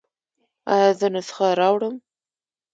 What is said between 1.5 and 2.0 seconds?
راوړم؟